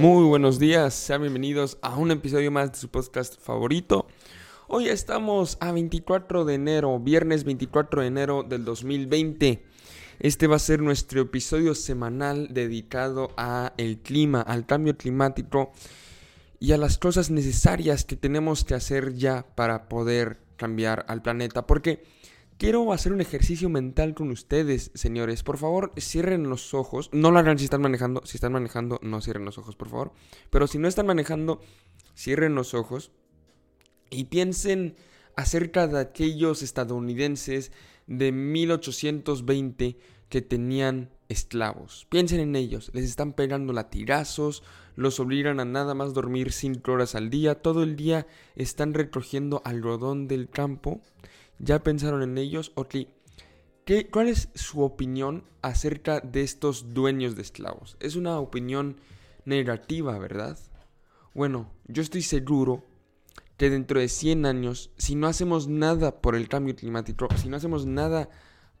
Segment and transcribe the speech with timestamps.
[0.00, 4.06] Muy buenos días, sean bienvenidos a un episodio más de su podcast favorito.
[4.66, 9.62] Hoy estamos a 24 de enero, viernes 24 de enero del 2020.
[10.18, 15.70] Este va a ser nuestro episodio semanal dedicado a el clima, al cambio climático
[16.58, 21.66] y a las cosas necesarias que tenemos que hacer ya para poder cambiar al planeta.
[21.66, 22.02] Porque
[22.60, 25.42] quiero hacer un ejercicio mental con ustedes, señores.
[25.42, 27.08] Por favor, cierren los ojos.
[27.10, 28.20] No lo hagan si están manejando.
[28.26, 30.12] Si están manejando, no cierren los ojos, por favor.
[30.50, 31.62] Pero si no están manejando,
[32.14, 33.12] cierren los ojos
[34.10, 34.94] y piensen
[35.36, 37.72] acerca de aquellos estadounidenses
[38.06, 39.96] de 1820
[40.28, 42.06] que tenían esclavos.
[42.10, 44.62] Piensen en ellos, les están pegando latigazos,
[44.96, 49.62] los obligan a nada más dormir 5 horas al día, todo el día están recogiendo
[49.64, 51.00] algodón del campo.
[51.62, 52.72] ¿Ya pensaron en ellos?
[52.74, 52.96] Ok,
[53.84, 57.96] ¿Qué, ¿cuál es su opinión acerca de estos dueños de esclavos?
[58.00, 58.96] Es una opinión
[59.44, 60.58] negativa, ¿verdad?
[61.34, 62.84] Bueno, yo estoy seguro
[63.56, 67.56] que dentro de 100 años, si no hacemos nada por el cambio climático, si no
[67.56, 68.30] hacemos nada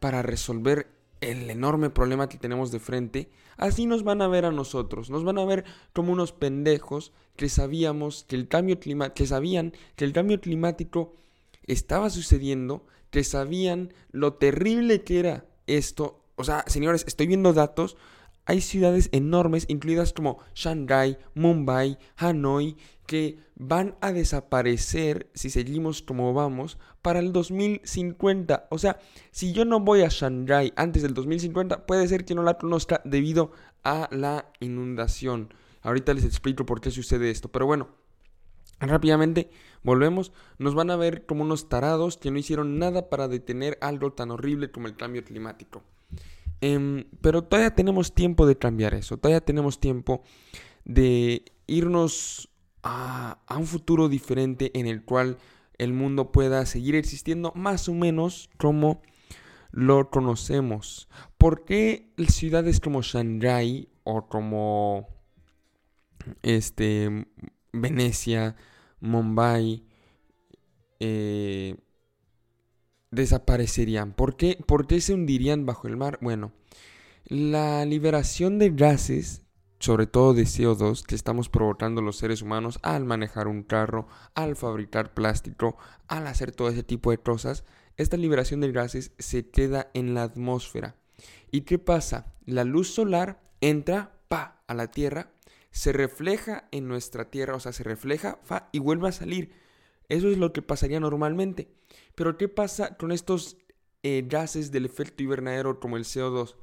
[0.00, 0.88] para resolver
[1.20, 5.24] el enorme problema que tenemos de frente, así nos van a ver a nosotros, nos
[5.24, 10.04] van a ver como unos pendejos que sabíamos que el cambio climático, que sabían que
[10.04, 11.14] el cambio climático
[11.66, 16.24] estaba sucediendo, que sabían lo terrible que era esto.
[16.36, 17.96] O sea, señores, estoy viendo datos.
[18.44, 26.32] Hay ciudades enormes, incluidas como Shanghai, Mumbai, Hanoi, que van a desaparecer si seguimos como
[26.34, 28.68] vamos para el 2050.
[28.70, 28.98] O sea,
[29.30, 33.00] si yo no voy a Shanghai antes del 2050, puede ser que no la conozca
[33.04, 35.52] debido a la inundación.
[35.82, 37.50] Ahorita les explico por qué sucede esto.
[37.50, 37.88] Pero bueno,
[38.80, 39.50] rápidamente
[39.86, 40.32] volvemos.
[40.58, 44.30] Nos van a ver como unos tarados que no hicieron nada para detener algo tan
[44.30, 45.82] horrible como el cambio climático.
[46.60, 49.16] Em, pero todavía tenemos tiempo de cambiar eso.
[49.16, 50.22] Todavía tenemos tiempo
[50.84, 52.50] de irnos
[52.82, 55.38] a, un futuro diferente en el cual
[55.78, 59.02] el mundo pueda seguir existiendo más o menos como
[59.70, 61.08] lo conocemos.
[61.38, 65.08] ¿Por qué ciudades como Shanghai o como
[66.42, 67.26] este
[67.72, 68.56] Venecia,
[69.00, 69.84] Mumbai
[71.00, 71.76] eh,
[73.10, 74.12] desaparecerían?
[74.12, 76.18] ¿Por qué, ¿Por qué se hundirían bajo el mar?
[76.20, 76.52] Bueno,
[77.26, 79.46] la liberación de gases
[79.78, 84.56] sobre todo de CO2 que estamos provocando los seres humanos al manejar un carro, al
[84.56, 85.76] fabricar plástico,
[86.08, 87.64] al hacer todo ese tipo de cosas,
[87.96, 90.96] esta liberación de gases se queda en la atmósfera.
[91.50, 92.34] ¿Y qué pasa?
[92.44, 95.32] La luz solar entra pa a la Tierra,
[95.76, 99.52] se refleja en nuestra Tierra, o sea, se refleja fa, y vuelve a salir.
[100.08, 101.68] Eso es lo que pasaría normalmente.
[102.14, 103.58] Pero ¿qué pasa con estos
[104.02, 106.56] eh, gases del efecto invernadero como el CO2?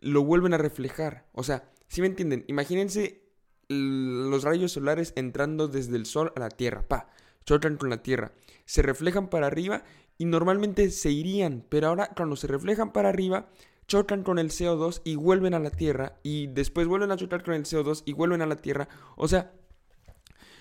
[0.00, 1.26] Lo vuelven a reflejar.
[1.32, 2.44] O sea, si me entienden?
[2.46, 3.20] Imagínense
[3.68, 6.86] los rayos solares entrando desde el sol a la Tierra.
[6.86, 7.08] Pa,
[7.46, 8.30] chocan con la Tierra.
[8.64, 9.82] Se reflejan para arriba
[10.18, 13.48] y normalmente se irían, pero ahora cuando se reflejan para arriba,
[13.86, 17.54] chocan con el CO2 y vuelven a la Tierra y después vuelven a chocar con
[17.54, 18.88] el CO2 y vuelven a la Tierra.
[19.16, 19.52] O sea,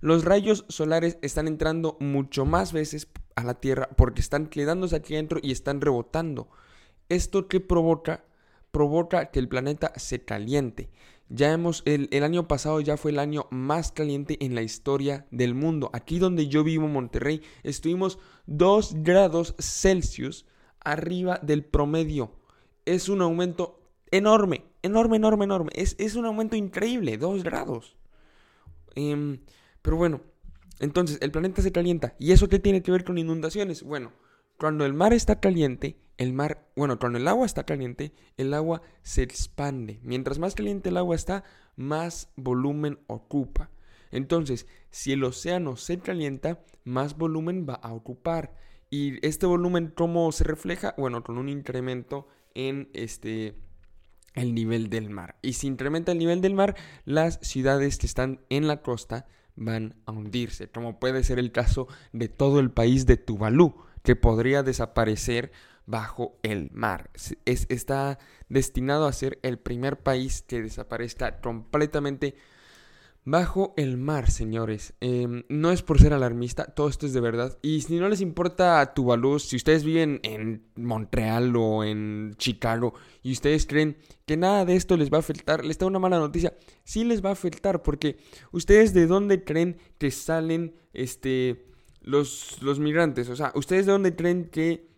[0.00, 5.14] los rayos solares están entrando mucho más veces a la Tierra porque están quedándose aquí
[5.14, 6.48] adentro y están rebotando.
[7.08, 8.24] ¿Esto qué provoca?
[8.76, 10.90] provoca que el planeta se caliente.
[11.30, 15.54] Ya hemos, el, año pasado ya fue el año más caliente en la historia del
[15.54, 15.88] mundo.
[15.94, 20.44] Aquí donde yo vivo, Monterrey, estuvimos 2 grados Celsius
[20.80, 22.32] arriba del promedio.
[22.86, 25.70] Es un aumento enorme, enorme, enorme, enorme.
[25.74, 27.96] Es, es un aumento increíble, 2 grados.
[28.94, 29.40] Em,
[29.82, 30.22] pero bueno,
[30.80, 32.14] entonces el planeta se calienta.
[32.18, 33.82] ¿Y eso qué tiene que ver con inundaciones?
[33.82, 34.12] Bueno,
[34.56, 38.82] cuando el mar está caliente, el mar, bueno, cuando el agua está caliente, el agua
[39.02, 40.00] se expande.
[40.02, 41.44] Mientras más caliente el agua está,
[41.76, 43.70] más volumen ocupa.
[44.10, 48.54] Entonces, si el océano se calienta, más volumen va a ocupar.
[48.88, 50.94] Y este volumen, ¿cómo se refleja?
[50.96, 53.54] Bueno, con un incremento en este
[54.34, 55.36] el nivel del mar.
[55.42, 59.94] Y si incrementa el nivel del mar, las ciudades que están en la costa van
[60.04, 64.62] a hundirse, como puede ser el caso de todo el país de Tuvalu que podría
[64.62, 65.52] desaparecer
[65.86, 67.10] bajo el mar.
[67.44, 68.18] Es, está
[68.48, 72.36] destinado a ser el primer país que desaparezca completamente
[73.26, 74.94] bajo el mar, señores.
[75.00, 77.58] Em, no es por ser alarmista, todo esto es de verdad.
[77.60, 83.32] Y si no les importa Tuvalu, si ustedes viven en Montreal o en Chicago y
[83.32, 86.56] ustedes creen que nada de esto les va a afectar, les da una mala noticia.
[86.84, 88.16] Sí les va a afectar porque
[88.52, 91.66] ustedes de dónde creen que salen este
[92.02, 93.28] los, los migrantes.
[93.28, 94.88] O sea, ¿ustedes de dónde creen que...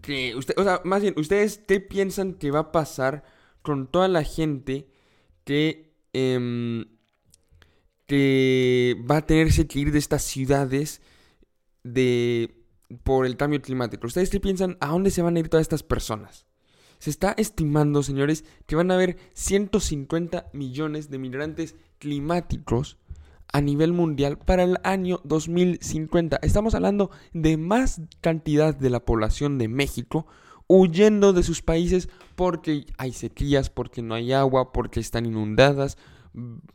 [0.00, 3.24] que usted, o sea, más bien, ¿ustedes qué piensan que va a pasar
[3.62, 4.88] con toda la gente
[5.44, 6.84] que em,
[8.06, 11.00] que va a tenerse que ir de estas ciudades
[11.84, 12.54] de
[13.04, 14.06] por el cambio climático.
[14.06, 14.76] ¿Ustedes qué piensan?
[14.80, 16.46] ¿A dónde se van a ir todas estas personas?
[16.98, 22.98] Se está estimando, señores, que van a haber 150 millones de migrantes climáticos
[23.52, 26.38] a nivel mundial para el año 2050.
[26.42, 30.26] Estamos hablando de más cantidad de la población de México
[30.72, 35.98] huyendo de sus países porque hay sequías, porque no hay agua, porque están inundadas,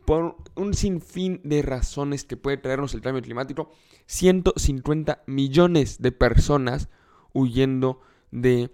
[0.04, 3.70] por un sinfín de razones que puede traernos el cambio climático.
[4.06, 6.88] 150 millones de personas
[7.32, 8.00] huyendo
[8.30, 8.70] de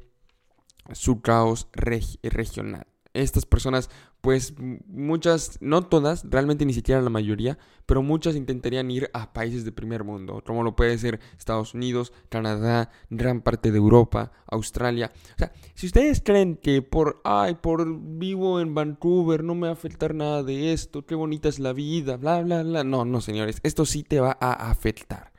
[0.93, 2.87] su caos regional.
[3.15, 3.89] Estas personas
[4.21, 9.67] pues muchas, no todas, realmente ni siquiera la mayoría, pero muchas intentarían ir a países
[9.67, 15.13] de primer mundo, como lo puede ser Estados Unidos, Canadá, gran parte de Europa, Australia.
[15.35, 19.73] O sea, si ustedes creen que por, ay, por vivo en Vancouver no me va
[19.73, 22.83] a afectar nada de esto, qué bonita es la vida, bla, bla, bla.
[22.83, 25.33] No, no, señores, esto sí te va a afectar.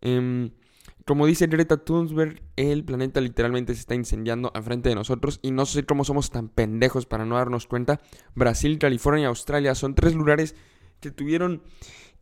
[0.00, 0.50] Eh,
[1.04, 5.66] como dice Greta Thunberg, el planeta literalmente se está incendiando enfrente de nosotros y no
[5.66, 8.00] sé cómo somos tan pendejos para no darnos cuenta.
[8.34, 10.54] Brasil, California Australia son tres lugares
[11.00, 11.62] que tuvieron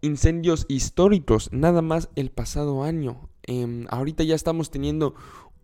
[0.01, 3.29] incendios históricos nada más el pasado año.
[3.45, 5.15] Em, ahorita ya estamos teniendo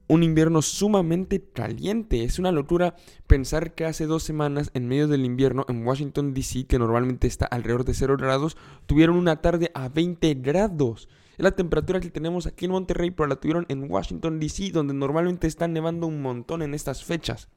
[0.06, 2.24] un invierno sumamente caliente.
[2.24, 2.94] Es una locura
[3.26, 7.46] pensar que hace dos semanas, en medio del invierno, en Washington, D.C., que normalmente está
[7.46, 8.56] alrededor de 0 grados,
[8.86, 11.08] tuvieron una tarde a 20 grados.
[11.38, 14.92] Es la temperatura que tenemos aquí en Monterrey, pero la tuvieron en Washington, D.C., donde
[14.92, 17.48] normalmente está nevando un montón en estas fechas.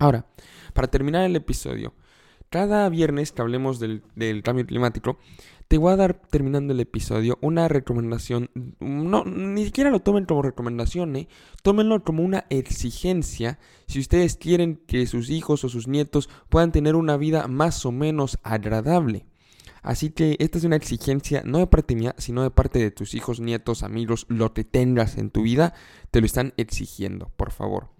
[0.00, 0.26] Ahora,
[0.74, 1.94] para terminar el episodio,
[2.50, 4.02] cada viernes que hablemos del,
[4.42, 5.16] cambio climático,
[5.68, 8.50] te voy a dar, terminando el episodio, una recomendación.
[8.80, 11.28] No, ni siquiera lo tomen como recomendación, ¿eh?
[11.62, 16.96] Tómenlo como una exigencia si ustedes quieren que sus hijos o sus nietos puedan tener
[16.96, 19.27] una vida más o menos agradable.
[19.82, 23.14] Así que esta es una exigencia no de parte mía, sino de parte de tus
[23.14, 25.74] hijos, nietos, amigos, lo que tengas en tu vida,
[26.10, 27.90] te lo están exigiendo, por favor.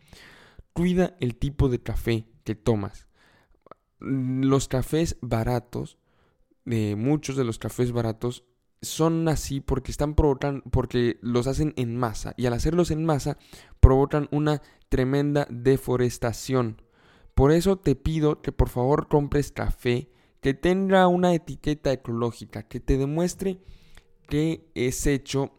[0.73, 3.07] Cuida el tipo de café que tomas.
[3.99, 5.99] Los cafés baratos,
[6.67, 8.45] eh, muchos de los cafés baratos
[8.81, 13.37] son así porque están provocando, porque los hacen en masa y al hacerlos en masa
[13.81, 16.83] provocan una tremenda deforestación.
[17.35, 22.81] Por eso te pido que por favor compres café que tenga una etiqueta ecológica, que
[22.81, 23.59] te demuestre
[24.29, 25.53] que es hecho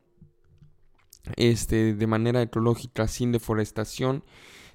[1.36, 4.24] este, de manera ecológica, sin deforestación.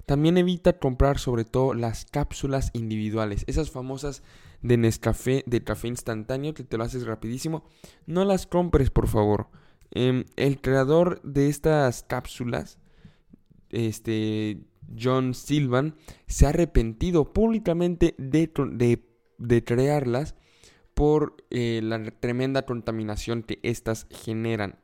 [0.05, 4.21] También evita comprar sobre todo las cápsulas individuales, esas famosas
[4.61, 7.63] de Nescafé, de café instantáneo, que te lo haces rapidísimo.
[8.05, 9.47] No las compres, por favor.
[9.91, 12.77] Em, el creador de estas cápsulas,
[13.69, 14.59] este
[14.99, 15.95] John Silvan,
[16.27, 20.35] se ha arrepentido públicamente de, de de crearlas
[20.93, 24.79] por eh, la tremenda contaminación que éstas generan.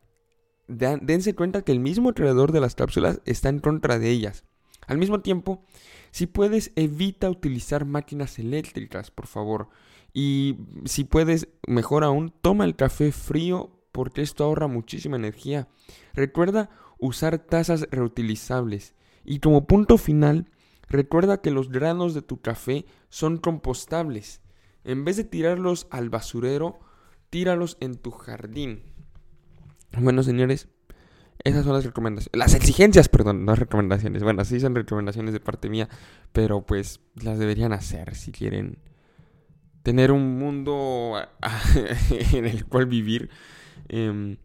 [0.68, 4.44] dense cuenta que el mismo creador de las cápsulas está en contra de ellas.
[4.88, 5.64] Al mismo tiempo,
[6.12, 9.70] si puedes, evita utilizar máquinas eléctricas, por favor.
[10.14, 15.70] Y si puedes, mejor aún, toma el café frío porque esto ahorra muchísima energía.
[16.14, 16.70] Recuerda
[17.00, 18.96] usar tazas reutilizables.
[19.24, 20.51] Y como punto final,
[20.92, 24.42] recuerda que los granos de tu café son compostables.
[24.84, 26.80] En vez de tirarlos al basurero,
[27.30, 28.84] tíralos en tu jardín.
[29.98, 30.68] Bueno, señores,
[31.44, 32.38] esas son las recomendaciones.
[32.38, 34.24] Las exigencias, perdón, no recomendaciones.
[34.24, 35.90] Bueno, sí son recomendaciones de parte mía,
[36.32, 38.80] pero pues las deberían hacer si quieren
[39.84, 41.16] tener un mundo
[42.34, 43.30] en el cual vivir.
[43.90, 44.38] Em,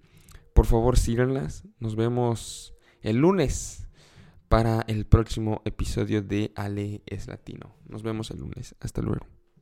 [0.55, 1.65] por favor, síganlas.
[1.81, 3.86] Nos vemos el lunes
[4.49, 7.75] para el próximo episodio de Ale es Latino.
[7.89, 8.75] Nos vemos el lunes.
[8.81, 9.27] Hasta luego.